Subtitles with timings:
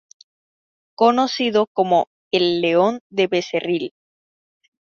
[0.95, 3.93] Conocido como "el León de Becerril".